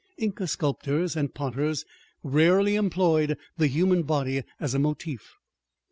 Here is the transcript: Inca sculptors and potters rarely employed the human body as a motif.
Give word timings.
Inca 0.17 0.47
sculptors 0.47 1.15
and 1.15 1.31
potters 1.31 1.85
rarely 2.23 2.73
employed 2.73 3.37
the 3.59 3.67
human 3.67 4.01
body 4.01 4.41
as 4.59 4.73
a 4.73 4.79
motif. 4.79 5.35